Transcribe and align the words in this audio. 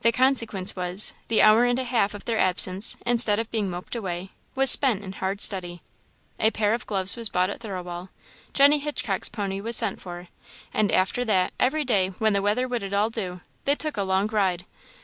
The 0.00 0.10
consequence 0.10 0.74
was, 0.74 1.14
the 1.28 1.40
hour 1.40 1.64
and 1.66 1.78
a 1.78 1.84
half 1.84 2.14
of 2.14 2.24
their 2.24 2.40
absence, 2.40 2.96
instead 3.06 3.38
of 3.38 3.48
being 3.52 3.70
moped 3.70 3.94
away, 3.94 4.30
was 4.56 4.72
spent 4.72 5.04
in 5.04 5.12
hard 5.12 5.40
study. 5.40 5.82
A 6.40 6.50
pair 6.50 6.74
of 6.74 6.84
gloves 6.84 7.14
was 7.14 7.28
bought 7.28 7.48
at 7.48 7.60
Thirlwall; 7.60 8.08
Jenny 8.54 8.80
Hitchcock's 8.80 9.28
pony 9.28 9.60
was 9.60 9.76
sent 9.76 10.00
for; 10.00 10.26
and, 10.74 10.90
after 10.90 11.24
that, 11.26 11.52
every 11.60 11.84
day, 11.84 12.08
when 12.18 12.32
the 12.32 12.42
weather 12.42 12.66
would 12.66 12.82
at 12.82 12.92
all 12.92 13.08
do, 13.08 13.40
they 13.64 13.76
took 13.76 13.96
a 13.96 14.02
long 14.02 14.26
ride. 14.26 14.64